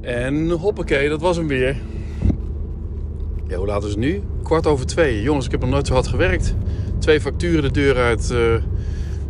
En 0.00 0.50
hoppakee, 0.50 1.08
dat 1.08 1.20
was 1.20 1.36
hem 1.36 1.48
weer. 1.48 1.76
Ja, 3.46 3.56
hoe 3.56 3.66
laat 3.66 3.84
is 3.84 3.90
het 3.90 3.98
nu? 3.98 4.22
Kwart 4.42 4.66
over 4.66 4.86
twee. 4.86 5.22
Jongens, 5.22 5.44
ik 5.44 5.50
heb 5.50 5.60
nog 5.60 5.70
nooit 5.70 5.86
zo 5.86 5.92
hard 5.92 6.06
gewerkt. 6.06 6.54
Twee 6.98 7.20
facturen 7.20 7.62
de 7.62 7.70
deur 7.70 7.96
uit. 7.96 8.30
eh, 8.30 8.54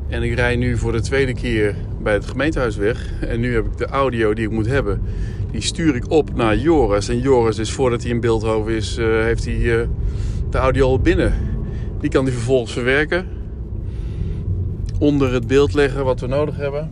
en 0.08 0.22
ik 0.22 0.34
rij 0.34 0.56
nu 0.56 0.76
voor 0.76 0.92
de 0.92 1.00
tweede 1.00 1.34
keer 1.34 1.74
bij 2.02 2.12
het 2.12 2.26
gemeentehuis 2.26 2.76
weg. 2.76 3.12
En 3.20 3.40
nu 3.40 3.54
heb 3.54 3.66
ik 3.66 3.76
de 3.76 3.86
audio 3.86 4.34
die 4.34 4.44
ik 4.44 4.50
moet 4.50 4.66
hebben. 4.66 5.02
Die 5.50 5.60
stuur 5.60 5.96
ik 5.96 6.10
op 6.10 6.34
naar 6.34 6.56
Joris. 6.56 7.08
En 7.08 7.20
Joris 7.20 7.58
is 7.58 7.72
voordat 7.72 8.02
hij 8.02 8.10
in 8.10 8.20
Beeldhoven 8.20 8.72
is, 8.72 8.96
eh, 8.96 9.06
heeft 9.06 9.44
hij 9.44 9.80
eh, 9.80 9.86
de 10.50 10.58
audio 10.58 10.86
al 10.86 11.00
binnen. 11.00 11.32
Die 12.00 12.10
kan 12.10 12.24
hij 12.24 12.32
vervolgens 12.32 12.72
verwerken. 12.72 13.26
Onder 14.98 15.32
het 15.32 15.46
beeld 15.46 15.74
leggen 15.74 16.04
wat 16.04 16.20
we 16.20 16.26
nodig 16.26 16.56
hebben. 16.56 16.90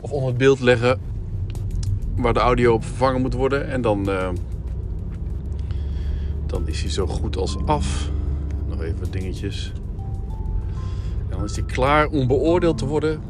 Of 0.00 0.10
onder 0.10 0.28
het 0.28 0.38
beeld 0.38 0.60
leggen 0.60 0.98
waar 2.16 2.32
de 2.34 2.40
audio 2.40 2.72
op 2.72 2.84
vervangen 2.84 3.20
moet 3.20 3.34
worden. 3.34 3.68
En 3.68 3.80
dan, 3.80 4.10
eh, 4.10 4.28
dan 6.46 6.68
is 6.68 6.80
hij 6.80 6.90
zo 6.90 7.06
goed 7.06 7.36
als 7.36 7.56
af. 7.66 8.10
Nog 8.68 8.82
even 8.82 9.10
dingetjes. 9.10 9.72
Dan 11.28 11.44
is 11.44 11.56
hij 11.56 11.64
klaar 11.64 12.06
om 12.06 12.26
beoordeeld 12.26 12.78
te 12.78 12.86
worden 12.86 13.20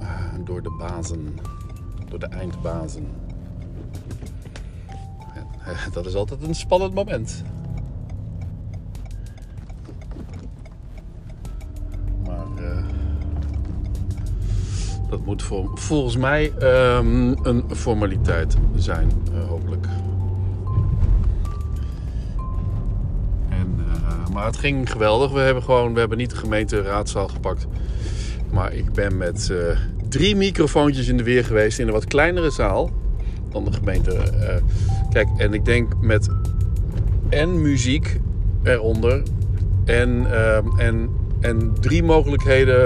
Ah, 0.00 0.44
door 0.44 0.62
de 0.62 0.70
bazen. 0.78 1.38
Door 2.08 2.18
de 2.18 2.26
eindbazen. 2.26 3.06
En, 5.34 5.46
eh, 5.64 5.92
dat 5.92 6.06
is 6.06 6.14
altijd 6.14 6.42
een 6.42 6.54
spannend 6.54 6.94
moment. 6.94 7.42
Dat 15.08 15.24
moet 15.24 15.42
volgens 15.74 16.16
mij 16.16 16.52
ehm, 16.58 17.34
een 17.42 17.64
formaliteit 17.74 18.56
zijn, 18.74 19.10
eh, 19.32 19.48
hopelijk. 19.48 19.86
En, 23.48 23.74
eh, 23.78 24.28
maar 24.32 24.46
het 24.46 24.56
ging 24.56 24.90
geweldig. 24.90 25.30
We 25.32 25.38
hebben 25.38 25.62
gewoon, 25.62 25.92
we 25.92 25.98
hebben 25.98 26.18
niet 26.18 26.30
de 26.30 26.36
gemeenteraadzaal 26.36 27.28
gepakt. 27.28 27.66
Maar 28.52 28.72
ik 28.72 28.92
ben 28.92 29.16
met 29.16 29.50
eh, 29.50 29.78
drie 30.08 30.36
microfoontjes 30.36 31.08
in 31.08 31.16
de 31.16 31.22
weer 31.22 31.44
geweest 31.44 31.78
in 31.78 31.86
een 31.86 31.92
wat 31.92 32.04
kleinere 32.04 32.50
zaal 32.50 32.90
dan 33.50 33.64
de 33.64 33.72
gemeente. 33.72 34.16
kijk, 35.10 35.28
en 35.36 35.54
ik 35.54 35.64
denk 35.64 35.92
met 36.00 36.28
en 37.28 37.62
muziek 37.62 38.20
eronder 38.62 39.22
en, 39.84 40.26
ehm, 40.32 40.78
en, 40.78 41.10
en 41.46 41.72
drie 41.80 42.02
mogelijkheden 42.02 42.80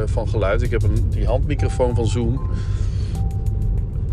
eh, 0.00 0.02
van 0.06 0.28
geluid. 0.28 0.62
Ik 0.62 0.70
heb 0.70 0.82
een, 0.82 1.04
die 1.10 1.26
handmicrofoon 1.26 1.94
van 1.94 2.06
Zoom 2.06 2.40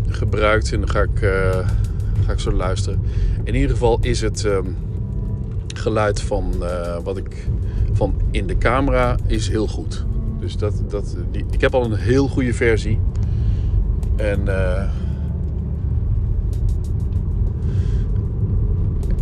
gebruikt 0.08 0.72
en 0.72 0.80
dan 0.80 0.90
ga 0.90 1.00
ik, 1.00 1.22
eh, 1.22 1.68
ga 2.26 2.32
ik 2.32 2.38
zo 2.38 2.52
luisteren. 2.52 3.00
In 3.44 3.54
ieder 3.54 3.70
geval 3.70 3.98
is 4.00 4.20
het 4.20 4.44
ehm, 4.44 4.66
geluid 5.74 6.20
van 6.20 6.52
eh, 6.60 6.96
wat 7.04 7.16
ik 7.16 7.46
van 7.92 8.14
in 8.30 8.46
de 8.46 8.58
camera 8.58 9.16
is 9.26 9.48
heel 9.48 9.66
goed. 9.66 10.04
Dus 10.40 10.56
dat, 10.56 10.82
dat, 10.88 11.16
ik 11.50 11.60
heb 11.60 11.74
al 11.74 11.84
een 11.84 11.94
heel 11.94 12.28
goede 12.28 12.54
versie. 12.54 12.98
En, 14.16 14.48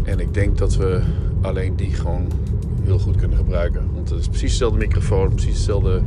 en 0.03 0.21
ik 0.21 0.35
denk 0.35 0.59
dat 0.59 0.77
we 0.77 1.01
alleen 1.41 1.77
die 1.77 1.91
gewoon 1.91 2.27
heel 2.85 2.99
goed 2.99 3.17
kunnen 3.17 3.37
gebruiken. 3.37 3.83
Want 3.95 4.11
het 4.11 4.19
is 4.19 4.29
precies 4.29 4.51
dezelfde 4.51 4.79
microfoon, 4.79 5.29
precies 5.29 5.57
dezelfde 5.57 6.03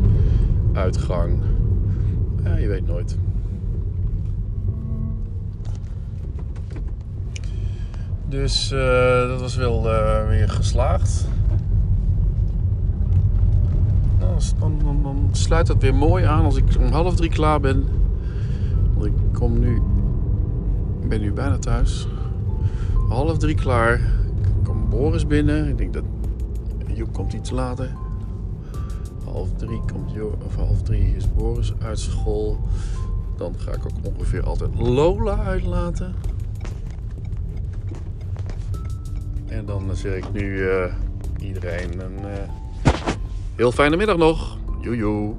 uitgang. 0.73 1.34
Ja, 2.44 2.56
je 2.56 2.68
weet 2.68 2.88
nooit. 2.88 3.18
Dus 8.30 8.72
eh, 8.72 9.28
dat 9.28 9.40
was 9.40 9.56
wel 9.56 9.91
eh, 9.91 10.28
weer 10.28 10.50
geslaagd. 10.50 11.28
Nou, 14.19 14.40
dan 15.03 15.30
sluit 15.31 15.68
dat 15.68 15.81
weer 15.81 15.96
mooi 15.96 16.25
aan 16.25 16.46
als 16.46 16.56
ik 16.56 16.63
om 16.80 16.92
half 16.92 17.16
drie 17.16 17.30
klaar 17.30 17.59
ben. 17.59 17.86
Want 18.94 19.06
ik 19.06 19.13
kom 19.34 19.59
nu. 19.59 19.75
Ik 21.02 21.09
ben 21.09 21.22
nu 21.22 21.31
bijna 21.31 21.57
thuis. 21.57 22.07
Half 23.09 23.38
drie 23.38 23.56
klaar. 23.56 23.94
Ik 23.94 24.63
kom 24.63 24.90
Boris 24.90 25.28
binnen. 25.28 25.68
Ik 25.68 25.78
denk 25.78 25.94
dat 25.94 26.03
Joep 26.95 27.13
komt 27.13 27.33
iets 27.33 27.50
later. 27.50 27.91
Half 29.23 29.50
drie 29.57 29.81
komt 29.94 30.11
jo 30.11 30.38
of 30.45 30.56
half 30.56 30.81
drie 30.81 31.16
is 31.16 31.33
Boris 31.33 31.73
uit 31.79 32.00
school. 32.00 32.59
Dan 33.38 33.56
ga 33.57 33.72
ik 33.72 33.85
ook 33.85 34.13
ongeveer 34.16 34.44
altijd 34.44 34.75
Lola 34.75 35.38
uitlaten. 35.38 36.16
En 39.45 39.66
dan 39.66 39.95
zeg 39.95 40.16
ik 40.16 40.33
nu 40.33 40.69
eh, 40.69 40.94
iedereen 41.39 42.00
een 42.00 42.17
eh, 42.17 42.50
heel 43.56 43.72
fijne 43.72 43.95
middag 43.95 44.17
nog. 44.17 44.57
Joejoe. 44.81 45.33